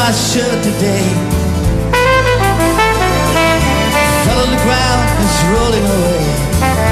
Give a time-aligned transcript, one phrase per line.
[0.00, 1.06] I should today.
[4.24, 6.87] Fell on the ground, it's rolling away.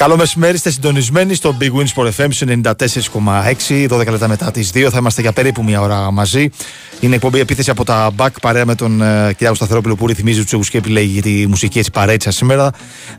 [0.00, 2.42] Καλό μεσημέρι, είστε συντονισμένοι στο Big Wins Sport FM στους
[3.68, 3.88] 94,6.
[3.88, 4.88] 12 λεπτά μετά τις 2.
[4.90, 6.48] Θα είμαστε για περίπου μια ώρα μαζί.
[7.00, 10.70] Είναι εκπομπή επίθεση από τα Back παρέα με τον ε, Κυριάκο Σταθερόπουλο που ρυθμίζει τους
[10.70, 12.70] και επιλέγει τη μουσική έτσι παρέτσα σήμερα.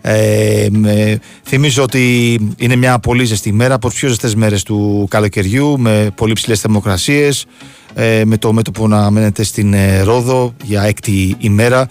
[0.02, 5.08] Ε, με- θυμίζω ότι είναι μια πολύ ζεστή ημέρα από τις πιο ζεστές μέρες του
[5.10, 7.46] καλοκαιριού με πολύ ψηλές θερμοκρασίες.
[7.94, 11.88] Ε, με το μέτωπο να μένετε στην ε, Ρόδο για έκτη ημέρα.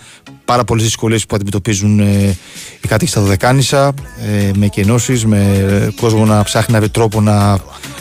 [0.50, 2.36] Πάρα πολλές δυσκολίες που αντιμετωπίζουν ε,
[2.80, 3.94] οι κάτοικοι στα Δωδεκάνησα,
[4.26, 7.50] ε, με κενώσεις, με ε, κόσμο να ψάχνει να βρει τρόπο να,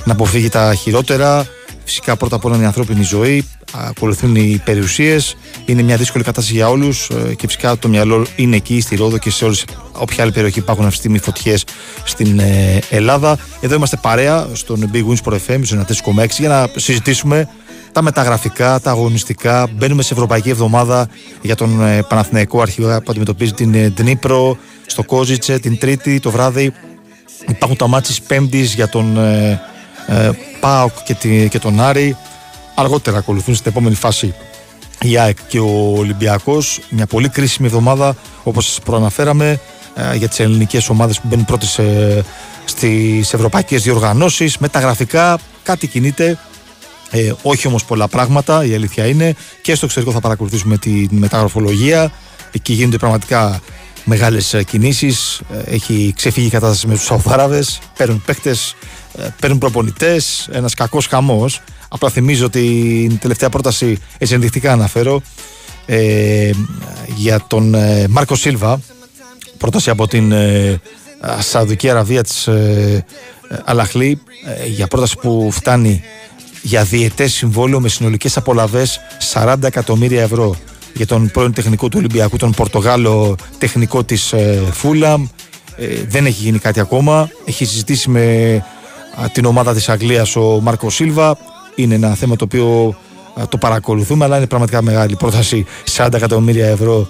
[0.03, 1.47] να αποφύγει τα χειρότερα.
[1.83, 5.35] Φυσικά πρώτα απ' όλα είναι η ανθρώπινη ζωή, ακολουθούν οι περιουσίες.
[5.65, 9.29] Είναι μια δύσκολη κατάσταση για όλους και φυσικά το μυαλό είναι εκεί στη Ρόδο και
[9.29, 11.63] σε όλες, όποια άλλη περιοχή υπάρχουν αυτή τη στιγμή φωτιές
[12.03, 13.37] στην ε, Ελλάδα.
[13.61, 15.85] Εδώ είμαστε παρέα στον Big Wins Pro FM, στο
[16.15, 17.49] 94,6 για να συζητήσουμε
[17.91, 19.67] τα μεταγραφικά, τα αγωνιστικά.
[19.75, 21.07] Μπαίνουμε σε Ευρωπαϊκή Εβδομάδα
[21.41, 26.31] για τον ε, Παναθηναϊκό αρχηγό που αντιμετωπίζει την ε, Ντνίπρο στο Κόζιτσε την Τρίτη το
[26.31, 26.73] βράδυ.
[27.47, 29.61] Υπάρχουν τα μάτια της Πέμπτης για τον ε,
[30.07, 30.29] ε,
[30.59, 32.17] ΠΑΟΚ και, τη- και τον Άρη.
[32.75, 34.33] Αργότερα ακολουθούν στην επόμενη φάση
[35.01, 36.79] η ΑΕΚ και ο Ολυμπιακός.
[36.89, 39.59] Μια πολύ κρίσιμη εβδομάδα όπως σας προαναφέραμε
[39.95, 42.23] ε, για τις ελληνικές ομάδες που μπαίνουν πρώτες ε,
[42.65, 44.57] στις ευρωπαϊκές διοργανώσεις.
[44.57, 46.37] Μεταγραφικά κάτι κινείται
[47.11, 49.35] ε, όχι όμως πολλά πράγματα, η αλήθεια είναι.
[49.61, 52.11] Και στο εξωτερικό θα παρακολουθήσουμε τη μεταγραφολογία.
[52.51, 53.61] Εκεί γίνονται πραγματικά
[54.03, 55.41] μεγάλες ε, κινήσεις.
[55.53, 57.79] Ε, έχει ξεφύγει η κατάσταση με τους Σαουδάραβες.
[57.97, 58.75] Παίρνουν παίκτες,
[59.17, 60.49] ε, παίρνουν προπονητές.
[60.51, 61.61] Ένας κακός χαμός.
[61.89, 62.59] Απλά θυμίζω ότι
[63.09, 65.21] την τελευταία πρόταση, έτσι ενδεικτικά αναφέρω,
[65.85, 66.51] ε,
[67.15, 68.79] για τον ε, Μάρκο Σίλβα,
[69.57, 70.81] πρόταση από την ε,
[71.19, 73.05] α, Σαουδική Αραβία της ε,
[73.49, 76.03] ε, Αλαχλή ε, για πρόταση που φτάνει
[76.61, 78.99] για διετές συμβόλαιο με συνολικές απολαβές
[79.33, 80.55] 40 εκατομμύρια ευρώ
[80.93, 85.27] για τον πρώην τεχνικό του Ολυμπιακού, τον Πορτογάλο τεχνικό της ε, Φούλαμ.
[85.77, 87.29] Ε, δεν έχει γίνει κάτι ακόμα.
[87.45, 88.55] Έχει συζητήσει με
[89.21, 91.37] α, την ομάδα της Αγγλίας ο Μάρκο Σίλβα.
[91.75, 92.95] Είναι ένα θέμα το οποίο
[93.39, 95.65] α, το παρακολουθούμε, αλλά είναι πραγματικά μεγάλη πρόταση
[95.95, 97.07] 40 εκατομμύρια ευρώ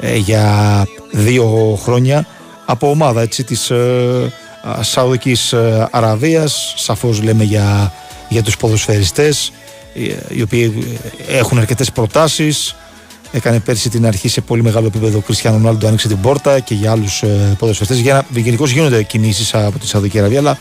[0.00, 2.26] ε, για δύο χρόνια
[2.66, 4.32] από ομάδα έτσι, της ε,
[4.62, 7.92] α, Σαουδικής ε, Αραβίας σαφώς λέμε για,
[8.32, 9.52] για τους ποδοσφαιριστές
[9.94, 10.96] ε, οι οποίοι
[11.28, 12.76] ε, έχουν αρκετές προτάσεις.
[13.32, 16.74] Έκανε πέρσι την αρχή σε πολύ μεγάλο επίπεδο ο Κριστιανό Ρονάλντο άνοιξε την πόρτα και
[16.74, 17.98] για άλλους ε, ποδοσφαιριστές.
[17.98, 20.58] Για να, γενικώς γίνονται κινήσεις από τη Σαουδική Αραβία αλλά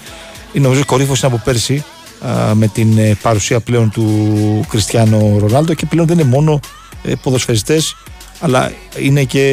[0.53, 1.83] είναι νομίζω κορύφωση είναι από πέρσι
[2.25, 6.59] α, με την ε, παρουσία πλέον του Κριστιανό Ρονάλντο και πλέον δεν είναι μόνο
[7.03, 7.95] ε, ποδοσφαιριστές
[8.39, 9.45] αλλά είναι και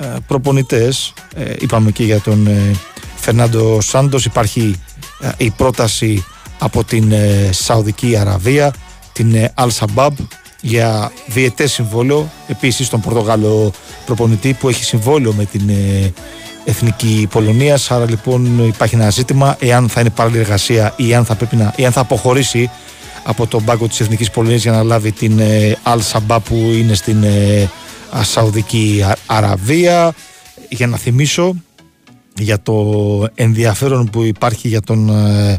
[0.00, 1.12] ε, προπονητές.
[1.34, 2.70] Ε, είπαμε και για τον ε,
[3.16, 4.24] Φερνάντο Σάντος.
[4.24, 4.80] Υπάρχει
[5.20, 6.24] ε, η πρόταση
[6.58, 8.74] από την ε, Σαουδική Αραβία
[9.12, 10.10] την ε, Al Sabab
[10.60, 13.72] για διετές συμβόλαιο επίσης τον Πορτογάλο
[14.06, 16.12] προπονητή που έχει συμβόλαιο με την ε,
[16.64, 17.78] Εθνική Πολωνία.
[17.88, 21.72] Άρα λοιπόν υπάρχει ένα ζήτημα εάν θα είναι παράλληλη εργασία ή αν θα, πρέπει να,
[21.76, 22.70] ή αν θα αποχωρήσει
[23.24, 26.94] από τον πάγκο της Εθνικής Πολωνίας για να λάβει την ε, Al Sabab που είναι
[26.94, 27.70] στην ε,
[28.16, 30.14] α, Σαουδική Α- Αραβία.
[30.68, 31.54] Για να θυμίσω
[32.38, 32.74] για το
[33.34, 35.58] ενδιαφέρον που υπάρχει για τον ε, α,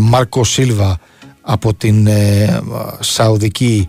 [0.00, 0.98] Μάρκο Σίλβα
[1.40, 2.62] από την ε, α,
[3.00, 3.88] Σαουδική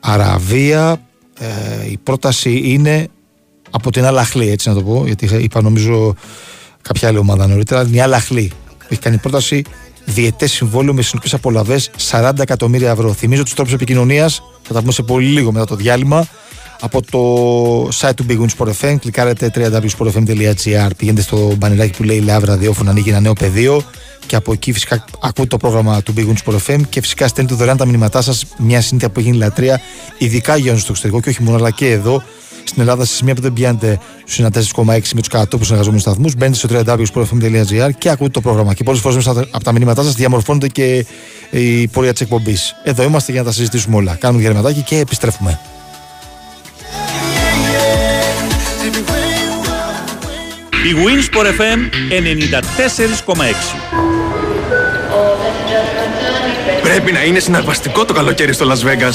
[0.00, 1.00] Αραβία
[1.38, 3.08] ε, η πρόταση είναι
[3.70, 6.14] από την Αλαχλή έτσι να το πω γιατί είχα- είπα νομίζω
[6.82, 9.64] κάποια άλλη ομάδα νωρίτερα είναι η Αλαχλή που έχει κάνει πρόταση
[10.04, 11.76] διετέ συμβόλαιο με συνολικέ απολαυέ
[12.10, 13.12] 40 εκατομμύρια ευρώ.
[13.12, 16.26] Θυμίζω τους τρόπους επικοινωνίας, θα τα πούμε σε πολύ λίγο μετά το διάλειμμα.
[16.80, 22.18] Από το site του Big Win Sport FM, κλικάρετε www.sportfm.gr, πηγαίνετε στο μπανεράκι που λέει
[22.20, 23.82] Λεάβρα ραδιόφωνο, ανοίγει ένα νέο πεδίο
[24.26, 27.56] και από εκεί φυσικά ακούτε το πρόγραμμα του Big Win Sport FM και φυσικά στέλνετε
[27.56, 28.44] δωρεάν τα μηνύματά σας.
[28.58, 29.80] Μια συνήθεια που έχει γίνει λατρεία,
[30.18, 32.22] ειδικά για στο εξωτερικό και όχι μόνο, αλλά και εδώ
[32.64, 36.56] στην Ελλάδα, σε σημεία που δεν πιάνετε στους 4,6 με τους κατώτου συνεργαζόμενους σταθμούς, μπαίνετε
[36.56, 38.74] στο www.sportfm.gr και ακούτε το πρόγραμμα.
[38.74, 41.06] Και πολλές φορές μέσα από τα μηνύματά σας διαμορφώνεται και
[41.50, 42.74] η πορεία της εκπομπής.
[42.84, 44.14] Εδώ είμαστε για να τα συζητήσουμε όλα.
[44.14, 45.60] Κάνουμε διαρρεματάκι και επιστρέφουμε.
[50.86, 54.25] Η Winsport FM 94,6
[56.86, 59.14] Πρέπει να είναι συναρπαστικό το καλοκαίρι στο Las Vegas.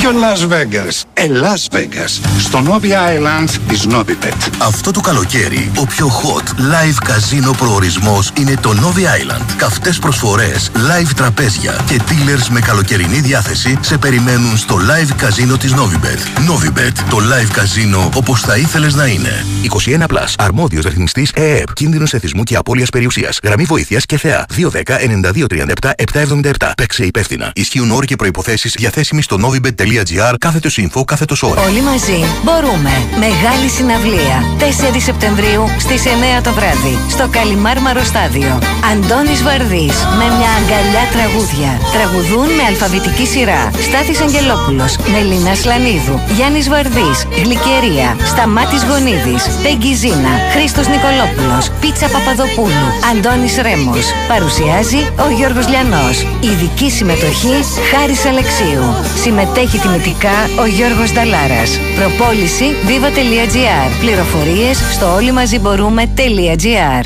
[0.00, 2.20] Ποιο Las Vegas; Ε, Las Vegas.
[2.38, 4.48] Στο Novi Island της Novibet.
[4.58, 9.44] Αυτό το καλοκαίρι, ο πιο hot live καζίνο προορισμός είναι το Novi Island.
[9.56, 15.74] Καυτές προσφορές, live τραπέζια και dealers με καλοκαιρινή διάθεση σε περιμένουν στο live καζίνο της
[15.74, 16.50] Novibet.
[16.50, 19.44] Novibet, το live καζίνο όπως θα ήθελες να είναι.
[19.86, 23.38] 21+, αρμόδιος ρυθμιστής ΕΕΠ, κίνδυνος εθισμού και απώλειας περιουσίας.
[23.42, 24.46] Γραμμή βοήθειας και θεά.
[24.48, 26.72] 210 92 37 777.
[26.76, 27.52] Παίξε υπεύθυνα.
[27.54, 31.62] Ισχύουν όροι και προποθέσει διαθέσιμοι στο novibet.gr κάθετο info κάθετος ώρα.
[31.62, 32.92] Όλοι μαζί μπορούμε.
[33.18, 34.36] Μεγάλη συναυλία.
[34.58, 36.02] 4 Σεπτεμβρίου στις
[36.38, 36.98] 9 το βράδυ.
[37.10, 38.58] Στο Καλιμάρμαρο Στάδιο.
[38.92, 41.70] Αντώνης Βαρδής με μια αγκαλιά τραγούδια.
[41.94, 43.70] Τραγουδούν με αλφαβητική σειρά.
[43.86, 53.56] Στάθης Αγγελόπουλος, Μελίνα Σλανίδου, Γιάννης Βαρδής, Γλυκερία, Σταμάτης Γονίδης, Πεγκιζίνα, Χρήστος Νικολόπουλος, Πίτσα Παπαδοπούλου, Αντώνης
[53.66, 54.06] Ρέμος.
[54.28, 56.16] Παρουσιάζει ο Γιώργος Λιανός.
[56.40, 57.54] Ειδική συμμετοχή
[57.90, 58.82] Χάρης Αλεξίου.
[59.22, 61.78] Συμμετέχει τιμητικά ο Γιώργος Νταλάρας.
[61.96, 63.90] Προπόληση viva.gr.
[64.00, 67.04] Πληροφορίες στο όλοι μαζί μπορούμε.gr.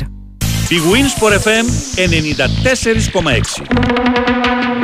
[0.69, 1.65] Η Winsport FM
[3.63, 4.78] 94,6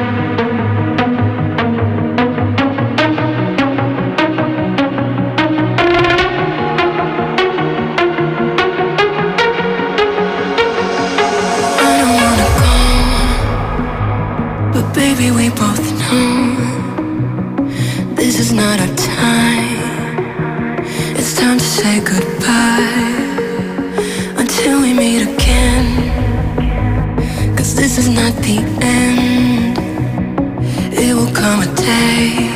[27.76, 29.78] this is not the end.
[30.94, 32.50] It will come a day,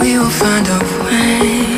[0.00, 1.77] we will find a way.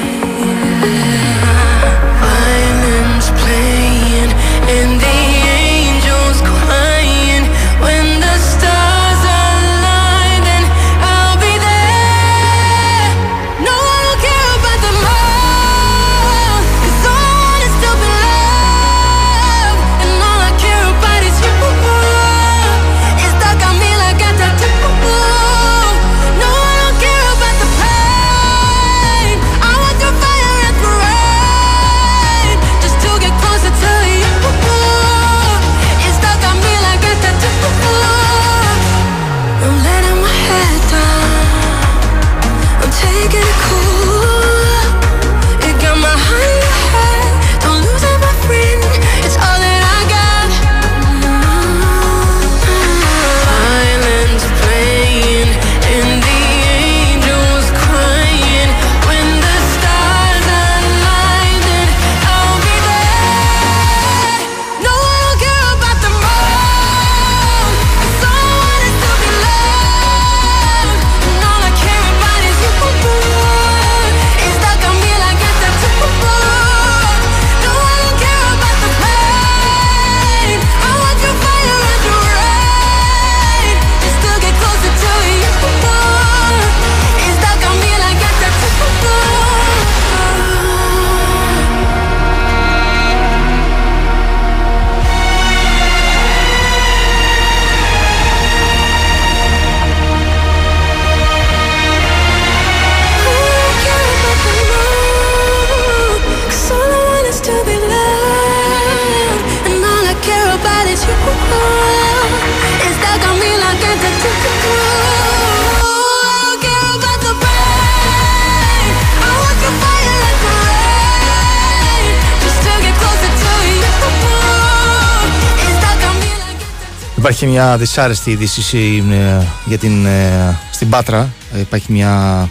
[127.30, 131.32] Υπάρχει μια δυσάρεστη είδηση ε, για την, ε, στην Πάτρα.
[131.60, 132.48] Υπάρχει μια,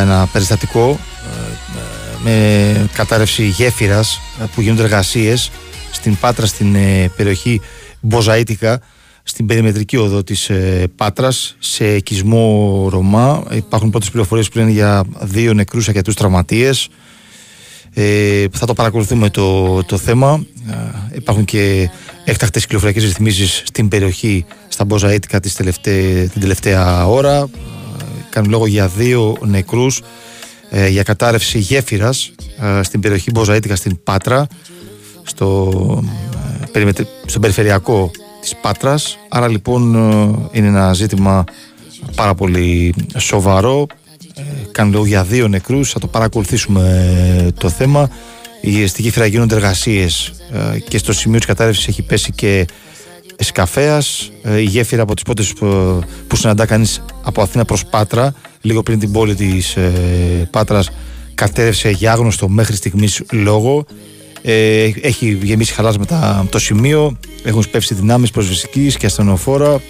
[0.00, 4.20] ένα περιστατικό ε, με κατάρρευση γέφυρας
[4.54, 5.50] που γίνονται εργασίες
[5.90, 6.76] στην Πάτρα στην
[7.16, 7.60] περιοχή
[8.00, 8.76] Μποζαΐτικα
[9.22, 13.42] στην περιμετρική οδό της ε, Πάτρας σε οικισμό Ρωμά.
[13.52, 16.88] Υπάρχουν πρώτες πληροφορίες που λένε για δύο νεκρούς αρκετούς τραυματίες.
[17.94, 20.44] Ε, θα το παρακολουθούμε το, το θέμα.
[20.70, 21.90] Ε, υπάρχουν και
[22.24, 27.36] έκτακτες κυκλοφοριακές ρυθμίσεις στην περιοχή στα Μπόζα Έτικα της τελευταία, την τελευταία ώρα.
[27.36, 27.48] Ε,
[28.30, 30.02] κάνουν λόγο για δύο νεκρούς
[30.70, 34.46] ε, για κατάρρευση γέφυρας ε, στην περιοχή Μπόζα Έτικα στην Πάτρα
[35.22, 35.70] στο,
[36.62, 41.44] ε, περιμετρ- στον περιφερειακό της Πάτρας άρα λοιπόν ε, είναι ένα ζήτημα
[42.14, 44.01] πάρα πολύ σοβαρό ε,
[44.72, 47.06] κάνουν λόγο για δύο νεκρούς θα το παρακολουθήσουμε
[47.46, 48.10] ε, το θέμα.
[48.60, 50.32] Η, στη γέφυρα γίνονται εργασίες
[50.74, 52.66] ε, και στο σημείο της κατάρρευσης έχει πέσει και
[53.38, 54.30] σκαφέας.
[54.42, 55.66] Ε, η γέφυρα από τις πρώτες που,
[56.26, 60.90] που συναντά κανείς από Αθήνα προς Πάτρα λίγο πριν την πόλη της ε, Πάτρας
[61.34, 63.84] κατέρευσε για άγνωστο μέχρι στιγμής λόγο.
[64.42, 67.18] Ε, έχει γεμίσει χαλάσματα το σημείο.
[67.42, 69.80] Έχουν σπεύσει δυνάμεις προσβεστικής και ασθενοφόρα.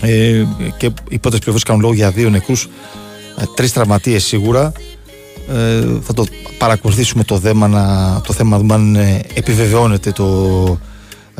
[0.00, 0.44] Ε,
[0.76, 2.68] και οι πρώτες πληροφορίες κάνουν λόγο για δύο νεκρούς
[3.38, 4.72] ε, τρεις τραυματίες σίγουρα.
[5.48, 6.24] Ε, θα το
[6.58, 10.78] παρακολουθήσουμε το θέμα να, το θέμα να δούμε αν ε, επιβεβαιώνεται το,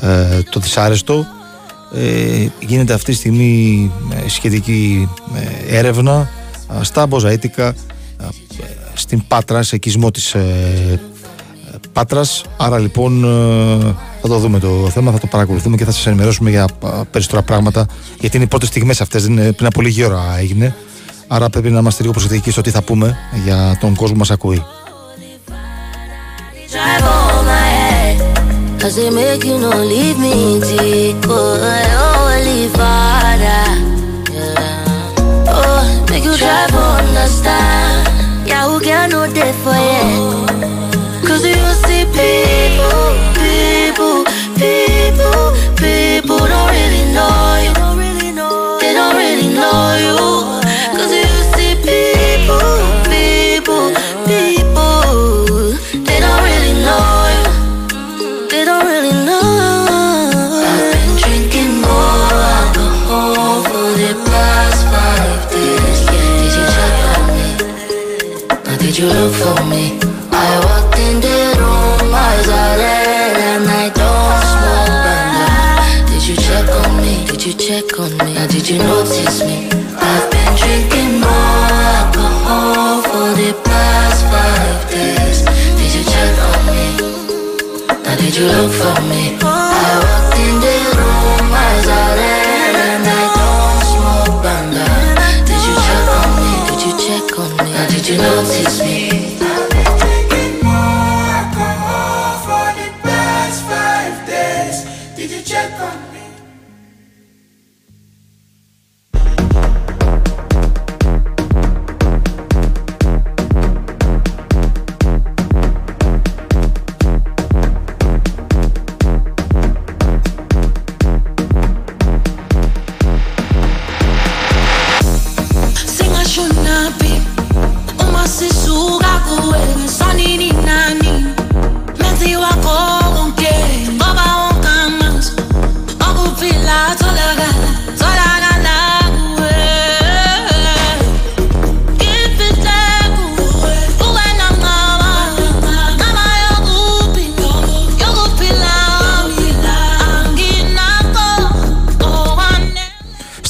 [0.00, 1.26] ε, το δυσάρεστο.
[1.94, 3.90] Ε, γίνεται αυτή τη στιγμή
[4.24, 5.08] ε, σχετική
[5.68, 6.30] ε, έρευνα
[6.80, 7.74] ε, στα Μποζαίτικα ε,
[8.94, 10.40] στην Πάτρας, σε οικισμό της ε,
[11.72, 12.44] ε, Πάτρας.
[12.56, 16.50] Άρα λοιπόν ε, θα το δούμε το θέμα, θα το παρακολουθούμε και θα σας ενημερώσουμε
[16.50, 17.86] για ε, περισσότερα πράγματα
[18.20, 20.74] γιατί είναι οι πρώτες στιγμές αυτές, δεν είναι, πριν από λίγη ώρα έγινε
[21.28, 24.30] άρα πρέπει να είμαστε λίγο προσεκτικοί στο τι θα πούμε για τον κόσμο που μας
[24.30, 24.64] ακούει.
[26.73, 28.16] Drive on my head.
[28.80, 30.37] Cause they make you no leave me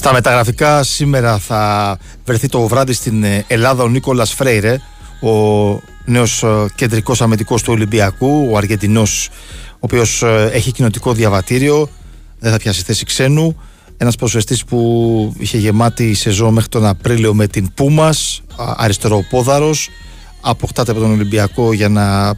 [0.06, 4.80] Στα μεταγραφικά σήμερα θα βρεθεί το βράδυ στην ε, Ελλάδα ο Νίκολας Φρέιρε,
[5.20, 5.30] ο
[6.04, 9.28] νέος ε, κεντρικός αμυντικός του Ολυμπιακού, ο Αργεντινός,
[9.72, 11.88] ο οποίος ε, έχει κοινοτικό διαβατήριο,
[12.38, 13.56] δεν θα πιάσει θέση ξένου.
[13.96, 18.42] Ένας προσφεστής που είχε γεμάτη σεζόν μέχρι τον Απρίλιο με την Πούμας,
[18.76, 19.88] αριστεροπόδαρος,
[20.48, 22.34] αποκτάται από τον Ολυμπιακό για να ε,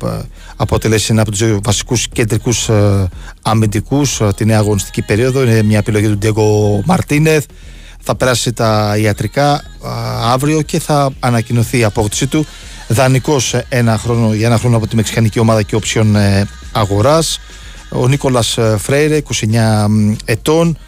[0.57, 3.09] αποτελέσει ένα από τους δύο βασικούς κεντρικούς ε,
[3.43, 5.43] αμυντικούς ε, τη νέα αγωνιστική περίοδο.
[5.43, 7.45] Είναι μια επιλογή του Ντιέγκο Μαρτίνεθ.
[8.01, 9.63] Θα περάσει τα ιατρικά α,
[10.33, 12.47] αύριο και θα ανακοινωθεί η απόκτησή του.
[12.89, 17.41] Δανεικός ε, ένα χρόνο, για ένα χρόνο από τη μεξικανική ομάδα και option ε, αγοράς.
[17.91, 20.79] Ο Νίκολας ε, Φρέιρε, 29 μ, ετών,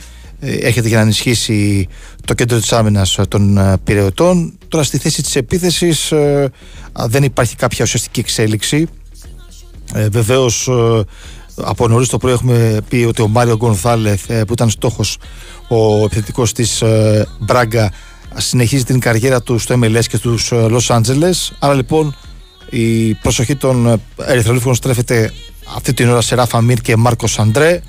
[0.40, 1.88] ε, έρχεται για να ενισχύσει
[2.30, 4.58] το κέντρο της άμυνας ε, των ε, Πειραιωτών.
[4.68, 6.50] Τώρα στη θέση της επίθεσης ε,
[6.92, 8.86] α, δεν υπάρχει κάποια ουσιαστική εξέλιξη.
[9.94, 10.68] Ε, Βεβαίως,
[11.54, 15.18] από νωρίς το πρωί έχουμε πει ότι ο Μάριο Γκονθάλεθ, ε, που ήταν στόχος
[15.68, 17.92] ο επιθετικός της ε, Μπράγκα,
[18.36, 21.48] συνεχίζει την καριέρα του στο MLS και στους Los Angeles.
[21.58, 22.16] Άρα λοιπόν
[22.70, 25.32] η προσοχή των ε, Ερυθρολήφων στρέφεται
[25.76, 27.80] αυτή την ώρα σε Ράφα Μίρ και Μάρκο Αντρέ.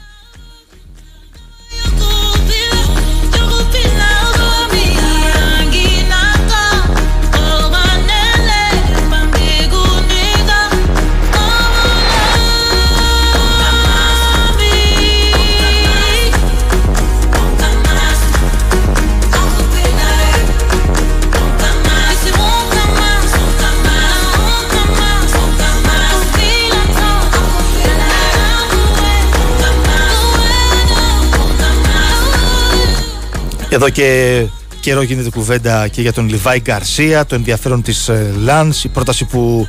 [33.84, 34.46] Εδώ και
[34.80, 39.26] καιρό γίνεται κουβέντα και για τον Λιβάη Γκαρσία, το ενδιαφέρον της ε, Λανς, η πρόταση
[39.26, 39.68] που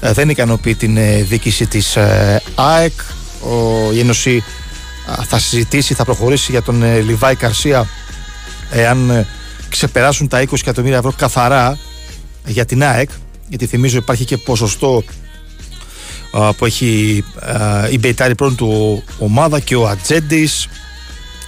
[0.00, 2.92] ε, δεν ικανοποιεί την ε, διοίκηση της ε, ΑΕΚ.
[3.40, 4.44] Ο, η Ένωση
[5.10, 7.88] α, θα συζητήσει, θα προχωρήσει για τον ε, Λιβάη Γκαρσία
[8.70, 9.26] εάν ε,
[9.68, 11.78] ξεπεράσουν τα 20 εκατομμύρια ευρώ καθαρά
[12.46, 13.10] για την ΑΕΚ.
[13.48, 15.02] Γιατί θυμίζω υπάρχει και ποσοστό
[16.30, 20.68] α, που έχει α, η Μπεϊτάρη πρώτη του ομάδα και ο Ατζέντης.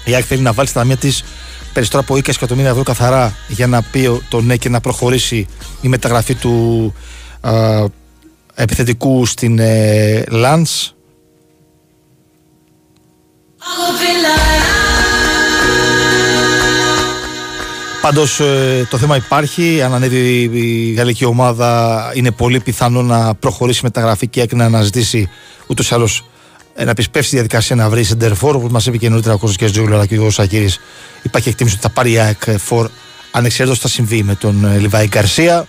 [0.04, 1.24] Η ΑΕΚ θέλει να βάλει στα ταμεία της
[1.72, 5.46] περισσότερα από 20 εκατομμύρια ευρώ καθαρά για να πει το ναι και να προχωρήσει
[5.80, 6.94] η μεταγραφή του
[7.40, 7.84] α,
[8.54, 10.92] επιθετικού στην ε, Λαντς
[18.00, 18.40] Πάντως
[18.90, 19.82] το θέμα υπάρχει.
[19.82, 25.28] Αν ανέβει η γαλλική ομάδα, είναι πολύ πιθανό να προχωρήσει μεταγραφή και να αναζητήσει
[25.66, 26.24] ούτως ή άλλως
[26.84, 28.54] να επισπεύσει τη διαδικασία να βρεις σεντερφόρ.
[28.54, 30.70] Όπως μας είπε και νωρίτερα ο Κώστας Τζούλο αλλά και ο Σακύρη,
[31.22, 32.90] υπάρχει εκτίμηση ότι θα πάρει η ΑΕΚ φορ
[33.30, 35.66] ανεξαρτήτως θα συμβεί με τον ε, Λιβάη Γκαρσία.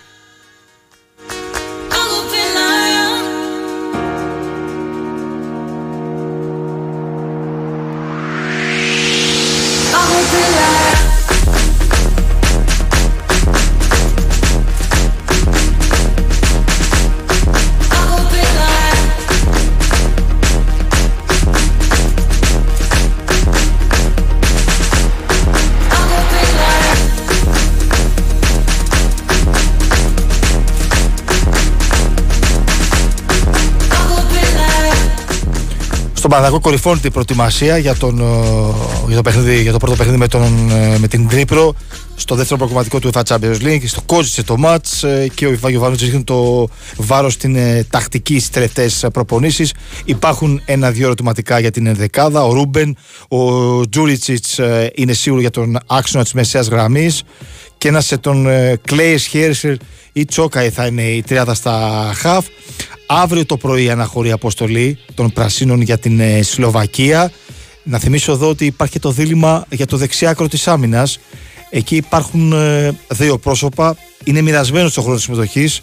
[36.30, 40.18] Στον Παναγό κορυφώνεται η προετοιμασία για, τον, ε, για, το παιχνίδι, για το πρώτο παιχνίδι
[40.18, 41.74] με, τον, ε, με την Τρίπρο
[42.20, 43.82] στο δεύτερο προγραμματικό του UEFA Champions League.
[43.86, 48.34] Στο κόζησε το μάτς ε, και ο Ιβάγιο Βάνος ρίχνει το βάρος στην ε, τακτική
[48.34, 49.72] στις τελευταίες προπονήσεις.
[50.04, 52.44] Υπάρχουν ένα-δύο ερωτηματικά για την ενδεκάδα.
[52.44, 52.96] Ο Ρούμπεν,
[53.28, 57.22] ο Τζούριτσιτς ε, είναι σίγουρο για τον άξονα της μεσαίας γραμμής
[57.78, 58.46] και ένα σε τον
[58.82, 59.74] Κλέι Χέρσερ
[60.12, 62.46] ή Τσόκαη θα είναι η τριάδα στα χαφ.
[63.06, 67.32] Αύριο το πρωί αναχωρεί αποστολή των Πρασίνων για την ε, Σλοβακία.
[67.82, 71.18] Να θυμίσω εδώ ότι υπάρχει και το δίλημα για το δεξιάκρο της άμυνας.
[71.70, 73.96] Εκεί υπάρχουν ε, δύο πρόσωπα.
[74.24, 75.82] Είναι μοιρασμένος στο χρόνο της συμμετοχής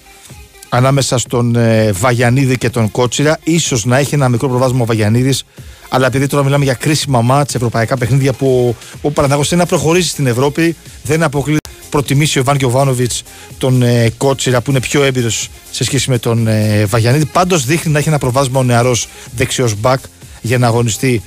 [0.70, 3.40] ανάμεσα στον ε, Βαγιανίδη και τον Κότσιρα.
[3.44, 5.44] Ίσως να έχει ένα μικρό προβάσμα ο Βαγιανίδης
[5.90, 10.10] αλλά επειδή τώρα μιλάμε για κρίσιμα μάτς, ευρωπαϊκά παιχνίδια που ο Παναγός θέλει να προχωρήσει
[10.10, 11.58] στην Ευρώπη, δεν αποκλεί
[11.90, 13.12] προτιμήσει ο Ιβάν Γιοβάνοβιτ
[13.58, 17.26] τον ε, Κότσιρα που είναι πιο έμπειρος σε σχέση με τον ε, Βαγιανίδη.
[17.26, 20.00] Πάντως δείχνει να έχει ένα προβάσμα ο νεαρός δεξιός μπακ
[20.42, 21.22] για να αγωνιστεί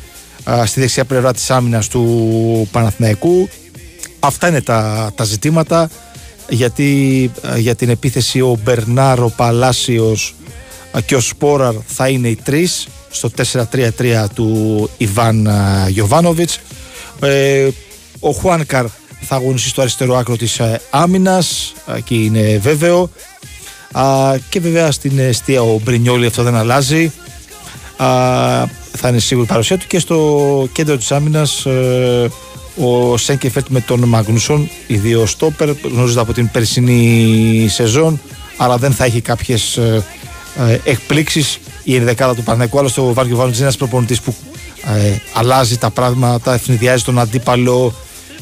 [0.50, 3.48] α, στη δεξιά πλευρά της άμυνας του Παναθηναϊκού.
[4.20, 5.90] Αυτά είναι τα, τα ζητήματα.
[6.48, 10.34] Γιατί α, για την επίθεση ο Μπερνάρο Παλάσιος
[11.04, 13.30] και ο Σπόραρ θα είναι οι τρεις στο
[13.72, 15.48] 4-3-3 του Ιβάν
[15.88, 16.50] Γιοβάνοβιτ.
[17.20, 17.68] Ε,
[18.20, 18.86] ο Χουάνκαρ
[19.20, 21.72] θα αγωνιστεί στο αριστερό άκρο της ε, άμυνας
[22.04, 23.10] και είναι βέβαιο
[23.92, 27.12] Α, και βέβαια στην αιστεία ο Μπρινιόλη αυτό δεν αλλάζει
[27.96, 28.06] Α,
[28.92, 32.30] θα είναι σίγουρη η παρουσία του και στο κέντρο της άμυνας ε,
[32.80, 38.20] ο Σέγκεφερτ με τον Μαγνούσον οι δύο στόπερ γνωρίζονται από την περσινή σεζόν
[38.56, 40.04] αλλά δεν θα έχει κάποιες ε,
[40.68, 44.34] ε, εκπλήξεις η ενδεκάδα του Παναγικού άλλωστε ο Βάργιο Βάνος είναι ένας προπονητής που
[44.84, 47.94] ε, αλλάζει τα πράγματα, ευνηδιάζει τον αντίπαλο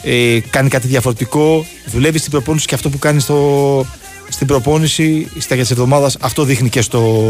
[0.03, 3.87] ε, κάνει κάτι διαφορετικό, δουλεύει στην προπόνηση και αυτό που κάνει στο,
[4.29, 7.25] στην προπόνηση στα για της εβδομάδας, αυτό δείχνει και στο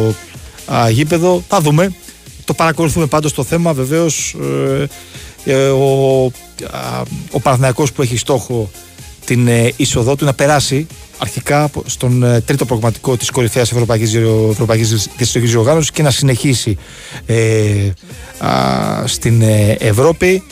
[0.66, 1.42] α, γήπεδο.
[1.49, 1.92] Θα δούμε.
[2.44, 3.73] Το παρακολουθούμε πάντως το θέμα.
[3.73, 4.87] Βεβαίως ε,
[5.44, 6.31] ε, ο, α,
[7.31, 8.71] ο Παναθηναϊκός που έχει στόχο
[9.25, 10.87] την ε, είσοδό του να περάσει
[11.18, 14.14] αρχικά στον ε, τρίτο προγραμματικό της κορυφαίας Ευρωπαϊκής,
[14.51, 16.77] Ευρωπαϊκής Διαστητικής Οργάνωσης και να συνεχίσει
[17.27, 17.90] ε,
[18.38, 20.42] α, στην ε, Ευρώπη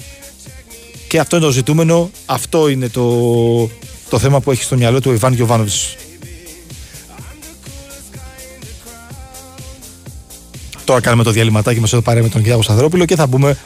[1.08, 3.70] και αυτό είναι το ζητούμενο, αυτό είναι το,
[4.08, 5.96] το θέμα που έχει στο μυαλό του ο Ιβάν Γιωβάνοβιτς.
[10.84, 13.56] Τώρα κάνουμε το διαλυματάκι μας εδώ παρέα με τον Κυριάκο Σταθερόπουλο και θα μπούμε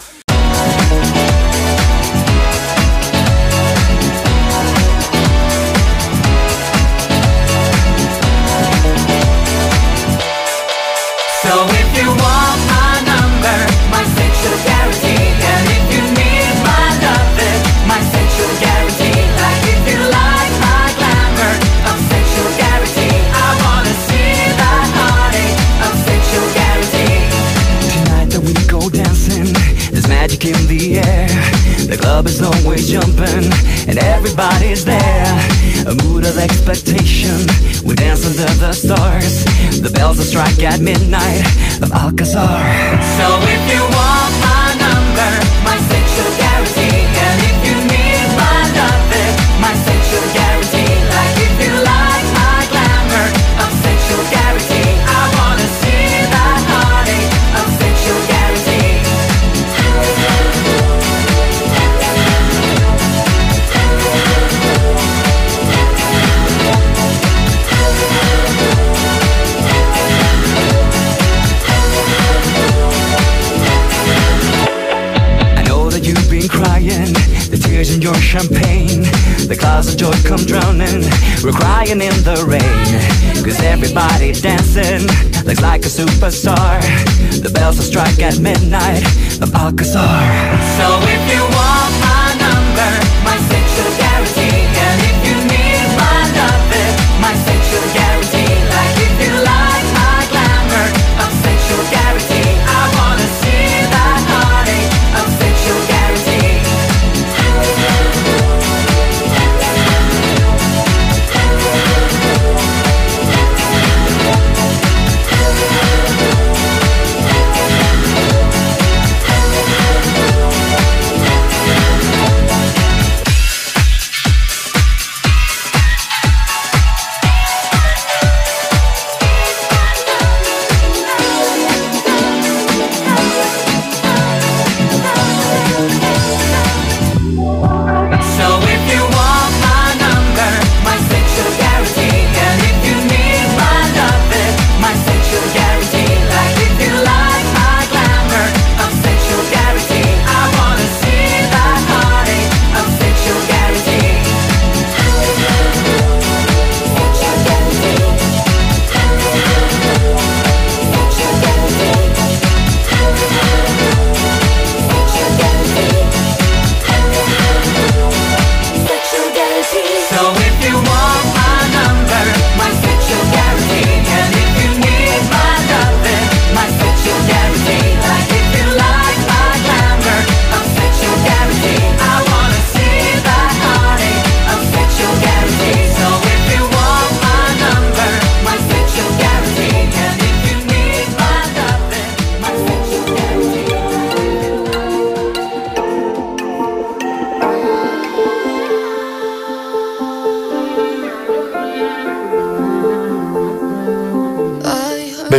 [80.31, 81.03] come drowning.
[81.43, 83.43] We're crying in the rain.
[83.43, 85.03] Cause everybody dancing
[85.45, 86.81] looks like a superstar.
[87.43, 89.03] The bells will strike at midnight
[89.43, 90.23] of Alcazar.
[90.79, 91.80] So if you want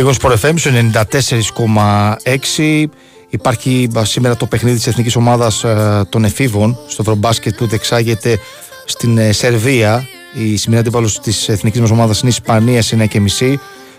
[0.02, 0.70] Big Wins Sport FM στο
[2.56, 2.84] 94,6.
[3.28, 8.38] Υπάρχει α, σήμερα το παιχνίδι της εθνικής ομάδας ε, των εφήβων στο Ευρωμπάσκετ που δεξάγεται
[8.84, 10.06] στην ε, Σερβία.
[10.34, 13.08] Η σημερινή αντιβάλλωση της εθνικής μας ομάδας είναι η Ισπανία σε
[13.40, 13.54] 9.30.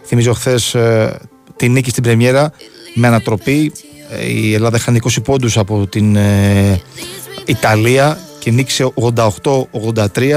[0.05, 0.75] Θυμίζω χθες
[1.55, 2.51] τη νίκη στην Πρεμιέρα
[2.93, 3.71] με ανατροπή.
[4.09, 6.81] Ε, η Ελλάδα είχαν 20 πόντους από την ε,
[7.45, 9.25] Ιταλία και νίκησε 88-83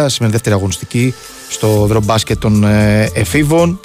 [0.06, 1.14] σημερινή δεύτερη αγωνιστική
[1.48, 3.80] στο Ευρωμπάσκετ των ε, εφήβων.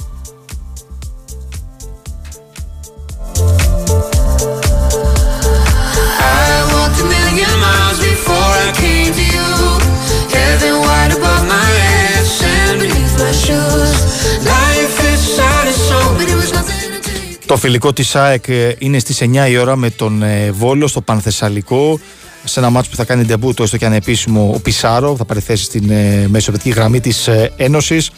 [17.51, 21.01] Το φιλικό της ΑΕΚ ε, είναι στις 9 η ώρα με τον ε, Βόλο στο
[21.01, 21.99] Πανθεσσαλικό
[22.43, 25.39] σε ένα μάτσο που θα κάνει ντεμπού το έστω και ανεπίσημο ο Πισάρο θα πάρει
[25.39, 28.11] θέση στην ε, μεσοπαιδική γραμμή της ε, Ένωσης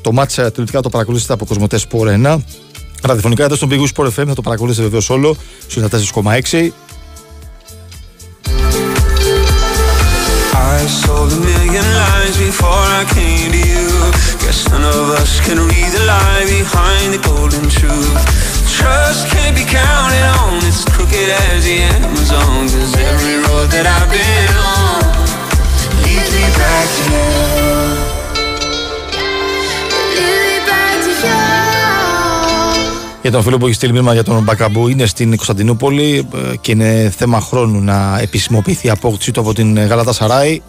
[0.00, 2.36] το μάτς ε, τηλεοπτικά το παρακολουθήσετε από Κοσμοτέ Sport 1
[3.02, 6.70] ραδιοφωνικά εδώ στον Big Win Sport FM θα το παρακολουθήσετε βεβαίως όλο στους 94,6
[10.76, 13.86] I sold a million lies before I came to you.
[14.42, 18.63] Guess none of us can read the lie behind the golden truth.
[18.78, 22.54] Trust can't be counted on, it's crooked as the Amazon.
[22.72, 25.02] Cause every road that I've been on
[26.04, 27.26] leads me back to you.
[30.16, 31.44] Lead me back to you.
[33.22, 36.72] Για τον φίλο που έχει στείλει μήνυμα για τον Μπακαμπού είναι στην Κωνσταντινούπολη ε, και
[36.72, 40.62] είναι θέμα χρόνου να επισημοποιηθεί η απόκτησή του από την Γαλατά Σαράι.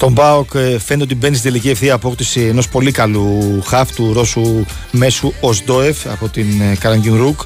[0.00, 4.12] Στον ΠΑΟΚ ε, φαίνεται ότι μπαίνει στη τελική ευθεία απόκτηση ενός πολύ καλού χαφ του
[4.12, 7.40] Ρώσου Μέσου Οζντόεφ από την ε, Καραγκιουμρούκ.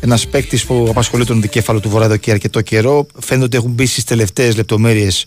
[0.00, 3.06] Ένας παίκτης που απασχολεί τον δικέφαλο του Βορρά εδώ και αρκετό καιρό.
[3.20, 5.26] Φαίνεται ότι έχουν μπει στις τελευταίες λεπτομέρειες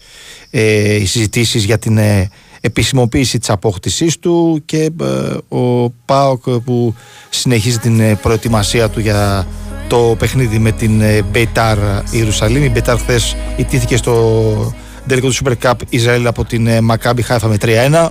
[0.49, 2.29] ε, οι συζητήσεις για την ε,
[2.61, 6.95] επισημοποίηση της απόκτησής του και ε, ο ΠΑΟΚ που
[7.29, 9.47] συνεχίζει την ε, προετοιμασία του για
[9.87, 11.77] το παιχνίδι με την ε, Μπέιταρ
[12.11, 12.63] Ιερουσαλήμ.
[12.63, 14.73] Η Μπέιταρ χθες ιτήθηκε στο
[15.07, 18.09] τελικό του Super Cup Ισραήλ από την ε, Maccabi Haifa με 3-1.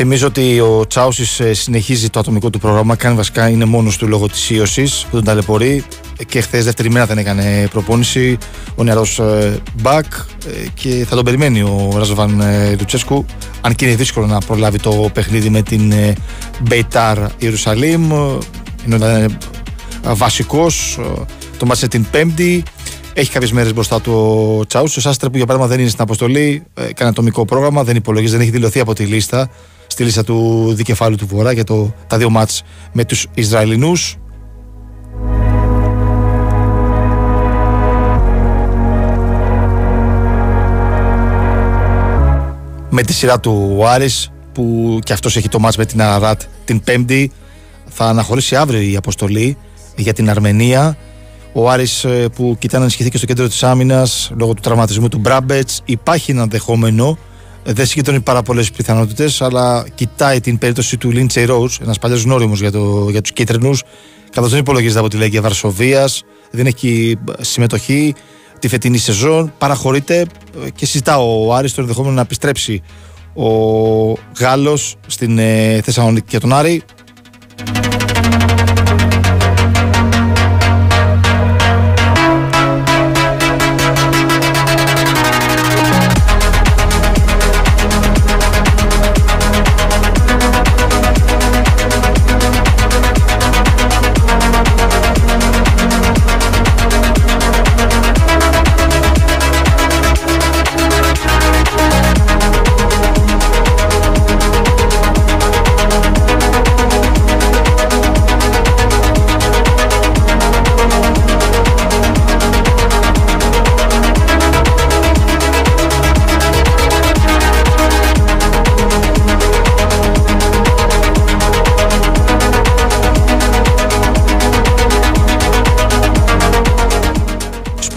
[0.00, 2.96] Θυμίζω ότι ο Τσάουσι συνεχίζει το ατομικό του πρόγραμμα.
[2.96, 5.84] Κάνει βασικά είναι μόνος του λόγω της ίωσης που τον ταλαιπωρεί.
[6.26, 8.38] Και χθες δεύτερη μέρα δεν έκανε προπόνηση.
[8.74, 9.20] Ο νεαρός
[9.82, 13.24] Μπακ ε, και θα τον περιμένει ο Ραζοβάν ε, Λουτσέσκου.
[13.60, 16.12] Αν και είναι δύσκολο να προλάβει το παιχνίδι με την ε,
[16.60, 18.10] Μπεϊτάρ Ιερουσαλήμ.
[18.86, 19.26] Είναι ε,
[20.14, 20.98] βασικός.
[21.56, 22.62] Το μάτσε την Πέμπτη.
[23.12, 24.12] Έχει κάποιες μέρες μπροστά του
[24.60, 24.98] ο Τσάουσι.
[24.98, 26.62] Ο Σάστρε που για παράδειγμα δεν είναι στην αποστολή.
[26.74, 27.84] ε, Κάνει ατομικό πρόγραμμα.
[27.84, 29.50] Δεν υπολογίζει, δεν έχει δηλωθεί από τη λίστα.
[29.98, 34.16] Στη λίστα του δικεφάλου του Βορρά για το, τα δύο μάτς με τους Ισραηλινούς.
[42.90, 46.42] με τη σειρά του ο Άρης που και αυτός έχει το μάτς με την Αραράτ
[46.64, 47.32] την Πέμπτη
[47.88, 49.56] θα αναχωρήσει αύριο η αποστολή
[49.96, 50.96] για την Αρμενία
[51.52, 55.08] ο Άρης ε, που κοιτά να ενισχυθεί και στο κέντρο της άμυνας λόγω του τραυματισμού
[55.08, 57.37] του Μπράμπετς υπάρχει ένα δεχόμενο Ε,
[57.72, 62.60] δεν συγκεντρώνει πάρα πολλές πιθανότητες, αλλά κοιτάει την περίπτωση του Λίντσεϊ Ρόου, ένας παλιός γνώριμος
[62.60, 63.82] για, το, για τους κίτρινους,
[64.30, 68.14] καθώς δεν υπολογίζεται από τη Λέγκια Βαρσοβίας, δεν έχει συμμετοχή
[68.58, 69.52] τη φετινή σεζόν.
[69.58, 70.26] Παραχωρείται
[70.64, 72.82] ε, και συζητά ο Άρης το ενδεχόμενο να επιστρέψει
[73.34, 73.48] ο
[74.38, 76.82] Γάλλος στην ε, Θεσσαλονίκη για τον Άρη.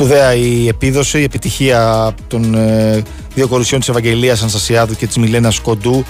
[0.01, 3.01] Σπουδαία η επίδοση, η επιτυχία των ε,
[3.33, 6.05] δύο κορισιών της Ευαγγελίας Ανστασιάδου και της Μιλένας Κοντού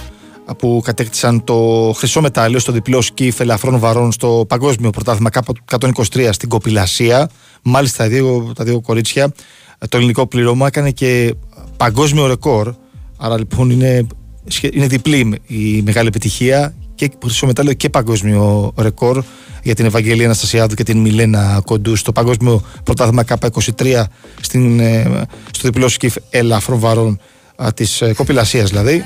[0.46, 5.30] α, που κατέκτησαν το χρυσό μετάλλιο στο διπλό σκύφ ελαφρών βαρών στο παγκόσμιο πρωτάθλημα
[5.70, 7.30] K123 στην Κοπηλασία.
[7.62, 9.32] Μάλιστα τα δύο, τα δύο κορίτσια
[9.78, 11.34] ε, το ελληνικό πλήρωμα έκανε και
[11.76, 12.74] παγκόσμιο ρεκόρ.
[13.18, 14.06] Άρα λοιπόν είναι,
[14.46, 16.74] σχε- είναι διπλή η μεγάλη επιτυχία
[17.08, 19.24] και χρυσό μετάλλιο και παγκόσμιο ρεκόρ
[19.62, 22.00] για την Ευαγγελία Αναστασιάδου και την Μιλένα Κοντούς.
[22.00, 24.02] Στο παγκόσμιο πρωτάθλημα K23
[24.40, 27.20] στην, ε, στο διπλό σκύφ ελαφρών βαρών
[27.56, 29.04] α, της ε, Κοπηλασίας δηλαδή.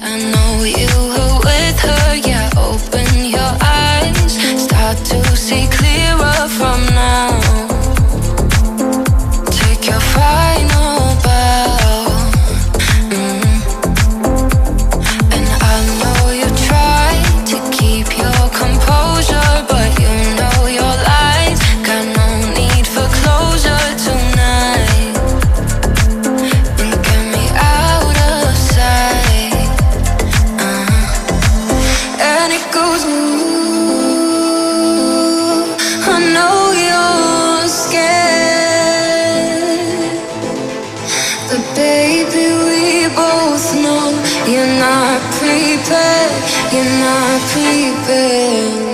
[0.00, 1.08] I know you
[41.48, 44.12] But baby, we both know
[44.46, 46.44] you're not prepared.
[46.70, 48.87] You're not prepared.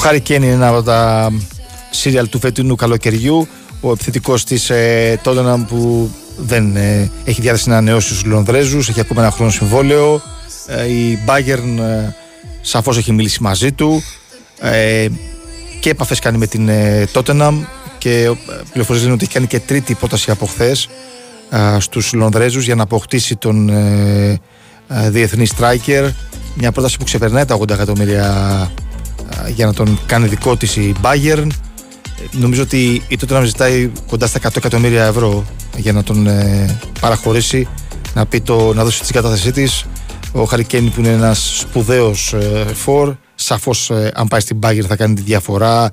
[0.00, 1.30] Χάρη Κέιν είναι ένα από τα
[1.90, 3.48] σύριαλ του φετινού καλοκαιριού.
[3.80, 9.00] Ο επιθετικός της ε, Tottenham που δεν ε, έχει διάθεση να ανανεώσει του Λονδρέζους, έχει
[9.00, 10.22] ακόμα ένα χρόνο συμβόλαιο.
[10.66, 12.14] Ε, η Bayern ε,
[12.60, 14.02] σαφώς έχει μιλήσει μαζί του.
[14.60, 15.06] Ε,
[15.80, 17.54] και επαφές κάνει με την ε, Tottenham
[17.98, 18.32] και ε,
[18.70, 20.88] πληροφορίες λένε ότι έχει κάνει και τρίτη πρόταση από χθες
[21.78, 24.40] στους Λονδρέζους για να αποκτήσει τον ε,
[24.88, 26.10] ε, διεθνή striker.
[26.54, 28.68] Μια πρόταση που ξεπερνάει τα 80 εκατομμύρια α,
[29.54, 31.46] για να τον κάνει δικό της η Bayern
[32.32, 35.44] νομίζω ότι η τότε να ζητάει κοντά στα 100 εκατομμύρια ευρώ
[35.76, 37.68] για να τον ε, παραχωρήσει,
[38.14, 39.84] να, πει το, να δώσει την κατάθεσή της.
[40.32, 45.14] Ο Χαρικέιν που είναι ένας σπουδαίος ε, φορ, σαφώς αν πάει στην Bayern θα κάνει
[45.14, 45.90] τη διαφορά.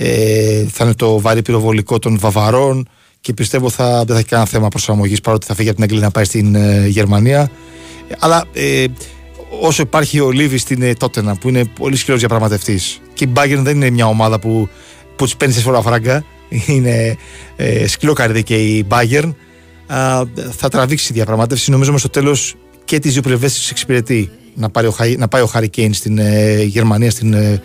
[0.00, 2.88] Ε, θα είναι το βαρύ πυροβολικό των Βαβαρών
[3.20, 6.04] και πιστεύω θα, δεν θα έχει κανένα θέμα προσαρμογής παρότι θα φύγει από την Αγγλία
[6.04, 7.50] να πάει στην ε, Γερμανία.
[8.18, 8.84] Αλλά ε,
[9.60, 13.60] όσο υπάρχει ο Λίβι στην ε, Τότενα που είναι πολύ σκληρός διαπραγματευτής και η Bayern
[13.62, 14.68] δεν είναι μια ομάδα που,
[15.16, 16.24] που τους παίρνει σε φορά φράγκα,
[16.66, 17.16] είναι
[17.56, 19.34] ε, σκληρό καρδί και η Bayern.
[19.86, 20.22] Α,
[20.56, 21.70] θα τραβήξει η διαπραγμάτευση.
[21.70, 25.42] Νομίζω στο τέλος και τις δύο πλευρές της εξυπηρετεί να, πάρει ο, Χα- να πάει
[25.42, 27.62] ο Χάρη Κέιν στην ε, Γερμανία, στην ε,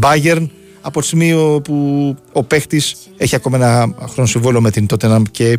[0.00, 0.46] Bayern
[0.80, 5.58] από το σημείο που ο παίχτης έχει ακόμα ένα χρόνο συμβόλαιο με την Tottenham και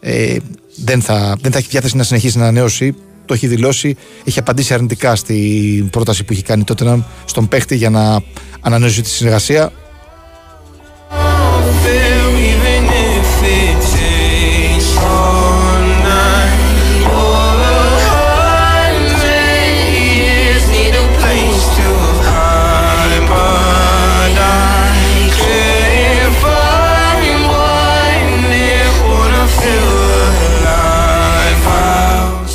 [0.00, 0.36] ε,
[0.76, 2.94] δεν, θα, δεν θα έχει διάθεση να συνεχίσει να ανανεώσει.
[3.24, 7.76] Το έχει δηλώσει, έχει απαντήσει αρνητικά στην πρόταση που έχει κάνει η Tottenham στον παίχτη
[7.76, 8.22] για να
[8.60, 9.72] ανανεώσει τη συνεργασία.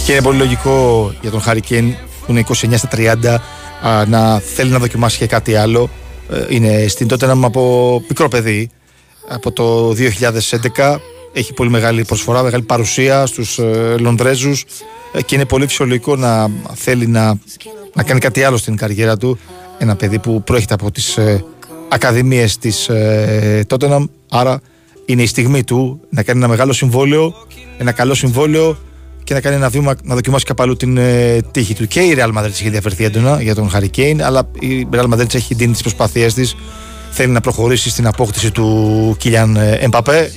[0.10, 1.96] Και είναι πολύ λογικό για τον Χάρη Κέιν
[2.26, 3.38] που είναι 29 στα 30
[3.88, 5.90] α, να θέλει να δοκιμάσει και κάτι άλλο.
[6.30, 8.70] Ε, Είναι στην Tottenham από μικρό παιδί,
[9.28, 9.96] από το
[10.76, 10.98] 2011.
[11.34, 14.66] Έχει πολύ μεγάλη προσφορά, μεγάλη παρουσία στους ε, Λονδρέζους
[15.14, 17.40] ε, και είναι πολύ φυσιολογικό να θέλει να,
[17.94, 19.40] να κάνει κάτι άλλο στην καριέρα του.
[19.78, 21.46] Ένα παιδί που προέρχεται από τις ε,
[21.90, 24.62] ακαδημίες της ε, Tottenham, άρα
[25.06, 27.34] είναι η στιγμή του να κάνει ένα μεγάλο συμβόλαιο,
[27.78, 28.78] ένα καλό συμβόλαιο
[29.30, 31.88] και να κάνει ένα βήμα να δοκιμάσει κάπου αλλού την ε, τύχη του.
[31.88, 35.36] Και η Real Madrid έχει ενδιαφερθεί έντονα για τον Harry Kane, αλλά η Real Madrid
[35.36, 36.56] έχει δίνει τις προσπάθειές της.
[37.12, 40.32] Θέλει να προχωρήσει στην απόκτηση του Κιλιάν Εμπαπέ.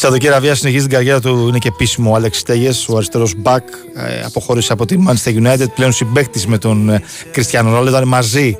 [0.00, 3.34] Στη Σαουδική Αραβία συνεχίζει την καριέρα του, είναι και επίσημο ο Άλεξ Τέγε, ο αριστερός
[3.36, 3.64] μπακ.
[3.94, 7.88] Ε, αποχώρησε από τη Manchester United, πλέον συμπαίκτης με τον ε, Κριστιανό Ρόλο.
[7.88, 8.58] Ήταν μαζί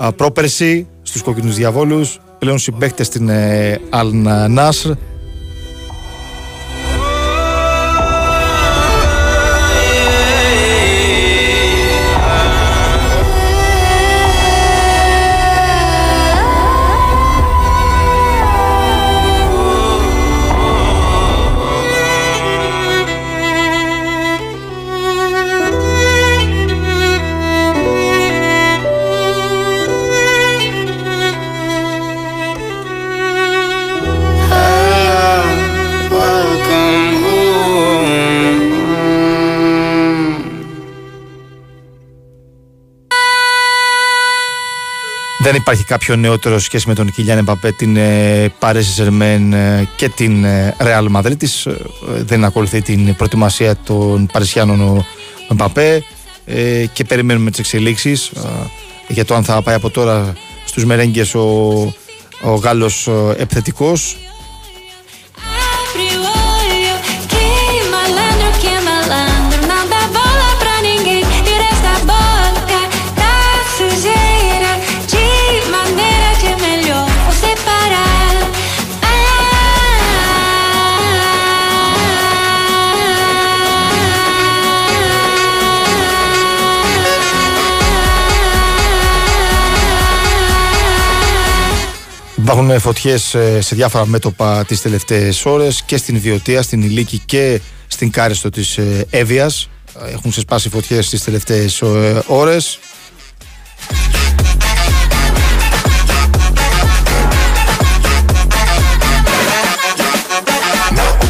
[0.00, 4.24] ε, πρόπερση στους κόκκινους διαβόλους, πλέον συμπαίκτες στην ε, Al
[4.56, 4.90] Nasr.
[45.50, 50.08] Δεν υπάρχει κάποιο νεότερο σχέση με τον Κιλιάν Εμπαπέ, την ε, Paris Saint-Germain ε, και
[50.08, 51.66] την ε, Real Madrid της.
[51.66, 51.76] Ε,
[52.06, 55.04] δεν ακολουθεί την προετοιμασία των Παρισιάνων ο
[55.50, 56.02] Εμπαπέ
[56.44, 58.40] ε, και περιμένουμε τις εξελίξεις ε,
[59.08, 60.32] για το αν θα πάει από τώρα
[60.64, 61.44] στους μερέγγες ο,
[62.42, 64.16] ο Γάλλος ε, επιθετικός.
[92.50, 93.22] Υπάρχουν φωτιές
[93.58, 98.78] σε διάφορα μέτωπα τις τελευταίες ώρες και στην Βιωτία, στην Ηλίκη και στην Κάριστο της
[99.10, 99.68] Εύβοιας.
[100.12, 101.82] Έχουν ξεσπάσει φωτιές τις τελευταίες
[102.26, 102.78] ώρες.
[110.96, 111.20] Now,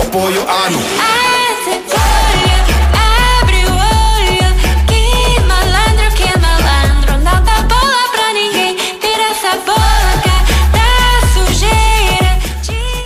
[0.00, 1.31] oh boy, I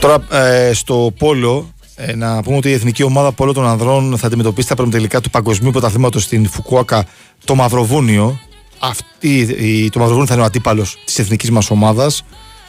[0.01, 4.27] Τώρα ε, στο πόλο, ε, να πούμε ότι η εθνική ομάδα πόλο των ανδρών θα
[4.27, 7.07] αντιμετωπίσει τα προμετελικά του παγκοσμίου πρωταθλήματος στην Φουκουάκα
[7.45, 8.39] το Μαυροβούνιο.
[8.79, 12.25] Αυτή, η, το Μαυροβούνιο θα είναι ο αντίπαλος της εθνικής μας ομάδας.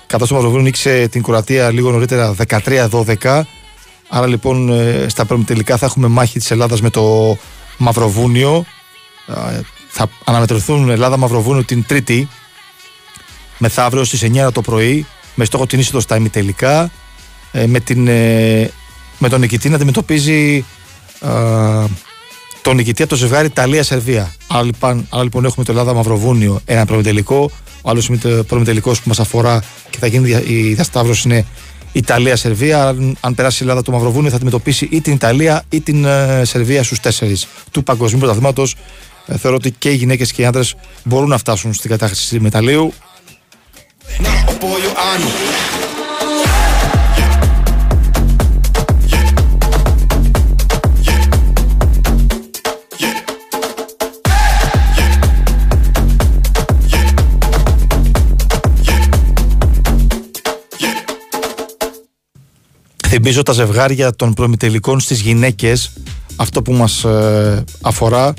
[0.07, 3.41] Καθώς το Μαυροβούνιο νίκησε την Κροατία λίγο νωρίτερα 13-12.
[4.09, 7.37] Άρα λοιπόν ε, στα προμετελικά θα έχουμε μάχη της Ελλάδας με το
[7.77, 8.65] Μαυροβούνιο.
[9.27, 12.29] Ε, θα αναμετρηθούν Ελλάδα-Μαυροβούνιο την Τρίτη
[13.57, 15.05] μεθαύριο στις 9 το πρωί
[15.35, 16.89] με στόχο την είσοδο στα ημιτελικά ε,
[17.65, 18.71] με, την, ε,
[19.17, 20.65] με τον νικητή να αντιμετωπίζει
[21.21, 21.85] ε,
[22.61, 24.33] τον νικητή από το ζευγάρι Ιταλία-Σερβία.
[24.47, 27.51] Άρα, λοιπόν, άρα λοιπόν έχουμε το Ελλάδα-Μαυροβούνιο ένα προμετελικό.
[27.81, 28.11] Ο άλλος
[28.47, 31.45] προμετελικό που μας αφορά και θα γίνει η διασταύρωση είναι
[31.91, 32.87] Ιταλία-Σερβία.
[32.87, 36.41] Αν, αν περάσει η Ελλάδα το Μαυροβούνιο θα αντιμετωπίσει ή την Ιταλία ή την ε,
[36.45, 38.75] Σερβία στους τέσσερις του Παγκοσμίου Πρωταθλήματος.
[39.25, 42.93] Ε, θεωρώ ότι και οι γυναίκες και οι άντρες μπορούν να φτάσουν στην κατάχρηση μεταλλίου.
[63.29, 65.91] Θυμίζω τα ζευγάρια των προμητελικών στις γυναίκες.
[66.35, 68.33] Αυτό που μας ε, αφορά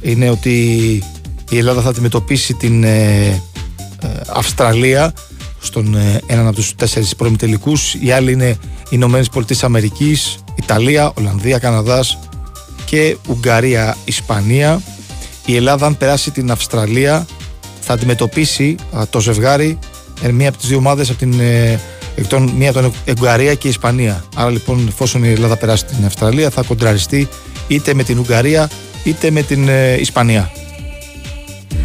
[0.00, 0.52] είναι ότι
[1.50, 5.12] η Ελλάδα θα αντιμετωπίσει την ε, ε, Αυστραλία
[5.60, 8.58] στον ε, έναν από τους τέσσερις προμητελικούς οι άλλοι είναι οι
[8.88, 12.18] Ηνωμένες Πολιτείες Αμερικής Ιταλία, Ολλανδία, Καναδάς
[12.84, 14.82] και Ουγγαρία, Ισπανία.
[15.46, 17.26] Η Ελλάδα αν περάσει την Αυστραλία
[17.80, 19.78] θα αντιμετωπίσει α, το ζευγάρι
[20.22, 21.32] ε, μία από τις δύο ομάδες από την
[22.20, 24.24] ε, εκ των, μία από την Ουγγαρία και η Ισπανία.
[24.36, 27.28] Άρα λοιπόν, εφόσον η Ελλάδα περάσει την Αυστραλία, θα κοντραριστεί
[27.68, 28.70] είτε με την Ουγγαρία
[29.04, 30.50] είτε με την ε, Ισπανία.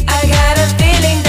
[0.08, 1.26] I got a feeling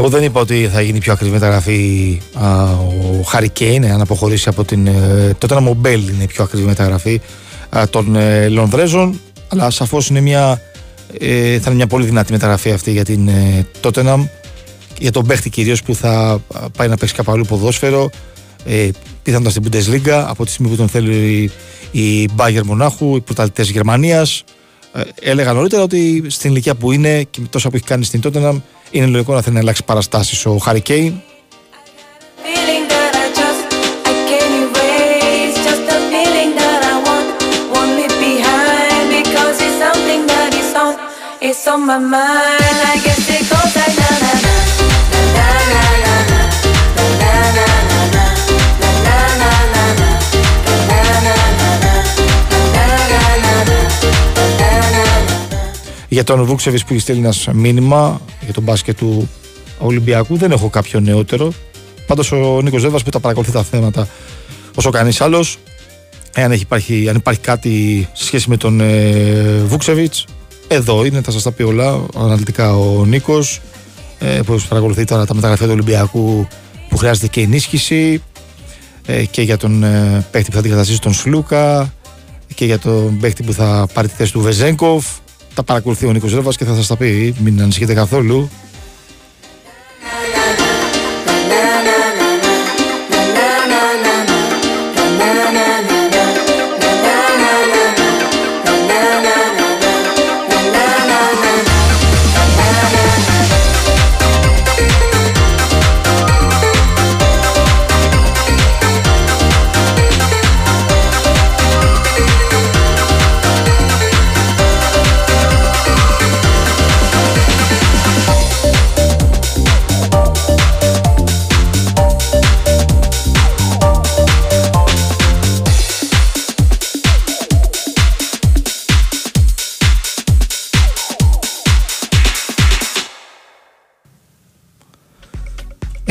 [0.00, 2.62] Εγώ δεν είπα ότι θα γίνει πιο ακριβή μεταγραφή α,
[3.18, 4.86] ο Χάρη Κέιν, αν αποχωρήσει από την.
[4.86, 7.20] Ε, τότε ένα Μομπέλ είναι η πιο ακριβή μεταγραφή
[7.68, 9.20] α, των ε, Λονδρέζων.
[9.48, 10.60] Αλλά σαφώς είναι μια.
[11.18, 14.28] Ε, θα είναι μια πολύ δυνατή μεταγραφή αυτή για την ε, Tottenham.
[14.98, 18.10] Για τον παίχτη κυρίως που θα α, πάει να παίξει κάπου αλλού ποδόσφαιρο.
[18.64, 18.88] Ε,
[19.22, 21.50] πιθανότατα στην Bundesliga από τη στιγμή που τον θέλει
[21.90, 24.44] η, η Bayern Μονάχου, οι πρωταθλητές Γερμανίας.
[24.92, 28.20] Ε, έλεγα νωρίτερα ότι στην ηλικία που είναι και με τόσα που έχει κάνει στην
[28.20, 28.60] Τότεναμ
[28.90, 31.20] είναι λογικό να θέλει να αλλάξει παραστάσεις ο Χαρικέιν.
[56.12, 59.28] Για τον Βούξεβιτ που έχει στείλει ένας μήνυμα για τον μπάσκετ του
[59.78, 61.52] Ολυμπιακού δεν έχω κάποιο νεότερο.
[62.06, 64.08] Πάντως ο Νίκος Ζέβα που τα παρακολουθεί τα θέματα
[64.74, 65.58] όσο κανείς άλλος.
[66.34, 70.14] Εάν έχει υπάρχει, αν υπάρχει κάτι σε σχέση με τον ε, Βούξεβιτ,
[70.68, 73.60] εδώ είναι, θα σας τα πει όλα αναλυτικά ο Νίκος.
[74.22, 76.48] Ε, που παρακολουθεί τώρα τα μεταγραφεία του Ολυμπιακού
[76.88, 78.22] που χρειάζεται και ενίσχυση
[79.06, 81.92] ε, και για τον ε, παίχτη που θα αντικαταστήσει τον Σλούκα
[82.54, 85.06] και για τον παίχτη που θα πάρει τη θέση του Βεζέγκοφ.
[85.54, 87.34] Τα παρακολουθεί ο Νίκος Ρεύα και θα σας τα πει.
[87.38, 88.50] Μην ανησυχείτε καθόλου.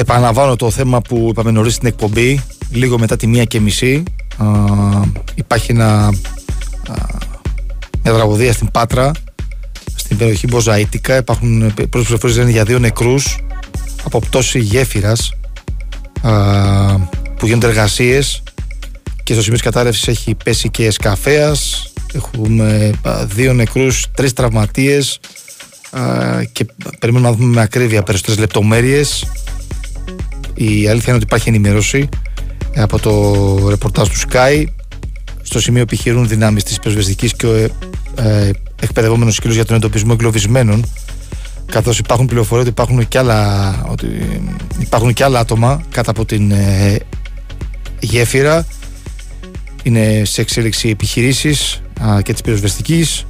[0.10, 4.03] Επαναλαμβάνω το θέμα που είπαμε νωρίς στην εκπομπή, λίγο μετά τη μία και μισή.
[4.38, 4.45] Α,
[5.36, 6.14] υπάρχει ένα, α,
[8.03, 9.12] μια τραγωδία στην Πάτρα,
[9.95, 11.18] στην περιοχή Μποζαΐτικα.
[11.20, 13.38] Υπάρχουν ε, πρώτες πληροφορίες λένε για δύο νεκρούς
[14.03, 15.34] από πτώση γέφυρας
[16.22, 16.32] α,
[17.38, 18.43] που γίνονται εργασίες
[19.24, 21.91] και στο σημείο της κατάρρευσης έχει πέσει και σκαφέας.
[22.14, 25.20] Έχουμε α, δύο νεκρούς, τρεις τραυματίες
[25.89, 26.66] α, και
[26.99, 29.26] περιμένουμε να δούμε με ακρίβεια περισσότερες λεπτομέρειες.
[30.60, 32.10] Η αλήθεια είναι ότι υπάρχει ενημέρωση
[32.72, 34.66] ε, από το ρεπορτάζ του Sky.
[35.41, 37.68] Στο σημείο επιχειρούν δυνάμεις της πυροσβεστικής και ε,
[38.16, 38.51] ε,
[38.82, 40.86] εκπαιδευόμενος σκύλους για τον εντοπισμό εγκλωβισμένων
[41.66, 44.07] καθώς υπάρχουν πληροφορίες ότι υπάρχουν και άλλα, ότι
[44.80, 46.97] υπάρχουν και άλλα άτομα κάτω από την ε,
[47.99, 48.66] γέφυρα.
[49.84, 53.26] Είναι σε εξέλιξη επιχειρήσεις α, και της πυροσβεστικής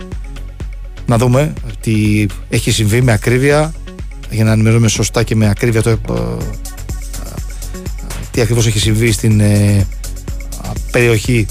[1.05, 3.73] να δούμε τι έχει συμβεί με ακρίβεια.
[4.31, 5.97] Για να ενημερώνουμε σωστά και με ακρίβεια το, ε,
[8.31, 9.87] τι ακριβώς έχει συμβεί στην ε,
[10.61, 11.45] α, περιοχή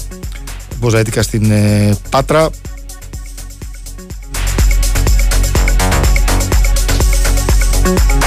[0.79, 2.49] Μποζαίτικα στην ε, Πάτρα.
[7.89, 8.18] bul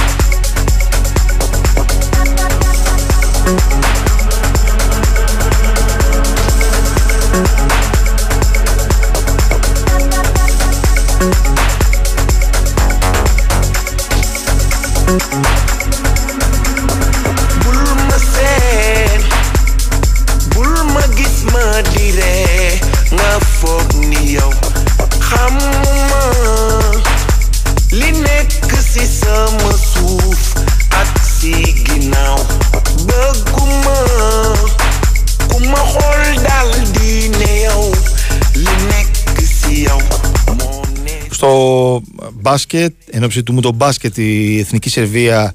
[42.53, 45.53] μπάσκετ, εν ώψη του μου το μπάσκετ, η Εθνική Σερβία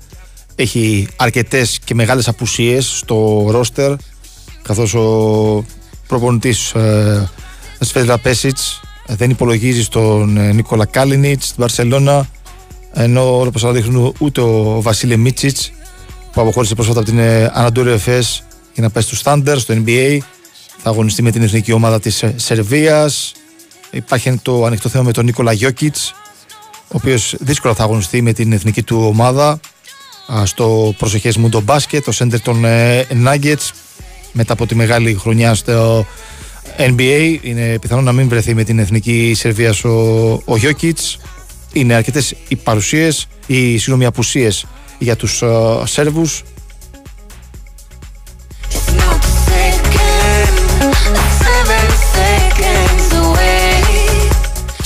[0.55, 3.95] έχει αρκετές και μεγάλες απουσίες στο ρόστερ
[4.63, 5.65] καθώς ο
[6.07, 7.31] προπονητής ε,
[7.81, 12.29] Σφέντρα Πέσιτς δεν υπολογίζει στον ε, Νίκολα Κάλινιτς στην Βαρσελώνα
[12.93, 15.73] ενώ όπως θα δείχνουν ούτε ο Βασίλε Μίτσιτς
[16.33, 18.45] που αποχώρησε πρόσφατα από την ε, Αναντούριο Εφές
[18.75, 20.19] για να πάει στους Thunder στο NBA
[20.77, 23.33] θα αγωνιστεί με την εθνική ομάδα της ε, Σερβίας.
[23.91, 26.15] Υπάρχει το ανοιχτό θέμα με τον Νίκολα Γιώκητς
[26.89, 29.61] ο οποίος δύσκολα θα αγωνιστεί με την εθνική του ομάδα
[30.33, 33.71] α, στο προσεχές μου το μπάσκετ, το σέντερ των ε, Nuggets
[34.33, 36.07] μετά από τη μεγάλη χρονιά στο
[36.79, 41.19] NBA είναι πιθανό να μην βρεθεί με την εθνική Σερβίας ο, ο Γιώκητς.
[41.73, 44.67] Είναι αρκετές οι παρουσίες οι συγγνώμη απουσίες
[44.99, 45.49] για τους ε,
[45.85, 46.43] Σέρβους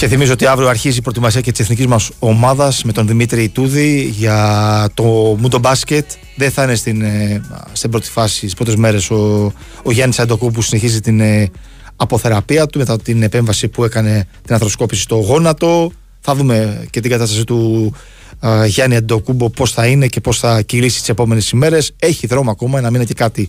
[0.02, 3.48] Και θυμίζω ότι αύριο αρχίζει η προετοιμασία και της εθνικής μας ομάδας με τον Δημήτρη
[3.48, 5.02] Τούδη για το
[5.38, 6.10] Μούντο Μπάσκετ.
[6.36, 7.40] Δεν θα είναι στην, ε,
[7.72, 11.50] στην πρώτη φάση, στις πρώτες μέρες, ο, ο Γιάννης Αντοκού που συνεχίζει την ε,
[11.96, 15.92] αποθεραπεία του μετά την επέμβαση που έκανε την αθροσκόπηση στο γόνατο.
[16.20, 17.92] Θα δούμε και την κατάσταση του
[18.40, 21.92] ε, Γιάννη Αντοκούμπο πώς θα είναι και πώς θα κυλήσει τις επόμενες ημέρες.
[21.98, 23.48] Έχει δρόμο ακόμα, ένα μήνα και κάτι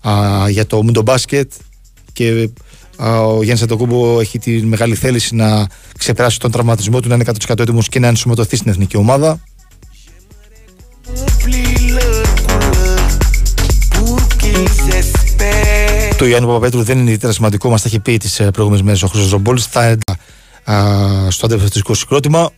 [0.00, 0.12] α,
[0.48, 1.52] για το Μούντο Μπάσκετ
[2.12, 2.46] και α,
[2.96, 5.66] ο Γιάννης Αντοκούμπο έχει τη μεγάλη θέληση να
[5.98, 9.40] ξεπεράσει τον τραυματισμό του, να είναι 100% έτοιμος και να ενσωματωθεί στην εθνική ομάδα.
[16.16, 19.06] Το Γιάννη Παπαπέτρου δεν είναι ιδιαίτερα σημαντικό, μας τα έχει πει τις προηγούμενες μέρες ο
[19.06, 19.66] Χρυσό Ζομπόλης.
[19.66, 19.98] Θα είναι
[20.64, 22.50] α, στο αντιπροσωπευτικό συγκρότημα.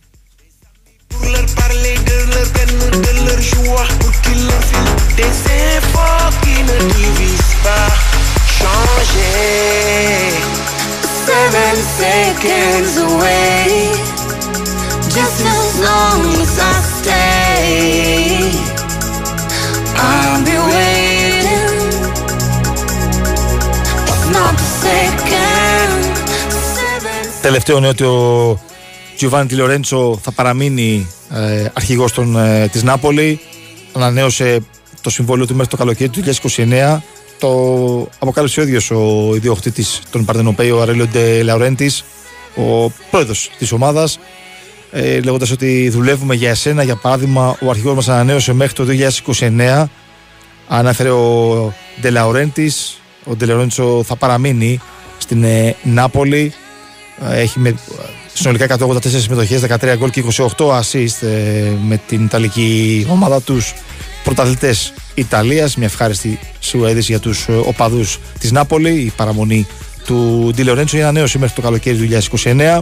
[11.27, 13.65] Seven seconds away.
[15.15, 18.15] Just as long as I stay,
[20.07, 21.87] I'll be waiting.
[24.11, 25.91] It's not a second.
[27.41, 28.59] Τελευταίο είναι ότι ο
[29.19, 33.39] Giovanni Τιλορέντσο θα παραμείνει ε, αρχηγός των, ε, της Νάπολη.
[33.93, 34.59] Ανανέωσε
[35.01, 36.23] το συμβόλαιο του μέχρι το καλοκαίρι του
[36.55, 36.97] 2029.
[37.39, 42.03] Το αποκάλυψε ο ίδιος ο ιδιοκτήτης των Παρτενοπέη, ο Αρέλιο Ντε Λαουρέντης,
[42.55, 44.19] ο πρόεδρος της ομάδας,
[44.91, 49.89] ε, λέγοντας ότι δουλεύουμε για εσένα, για παράδειγμα, ο αρχηγός μας ανανέωσε μέχρι το 2029.
[50.67, 54.79] Ανέφερε ο Ντε Λαουρέντης, ο Ντε Λαουρέντσο θα παραμείνει
[55.17, 56.53] στην ε, Νάπολη.
[57.31, 57.75] Ε, έχει με,
[58.33, 60.23] συνολικά 184 συμμετοχές, 13 γκολ και
[60.57, 63.73] 28 assist ε, με την Ιταλική ομάδα τους
[64.27, 65.75] πρωταθλητές Ιταλίας.
[65.75, 68.89] Μια ευχάριστη σουέδηση για τους ε, οπαδούς της Νάπολη.
[68.89, 69.67] Η παραμονή
[70.05, 72.79] του Ντι Λορέντσο είναι ανανέωση μέχρι το καλοκαίρι του 2029.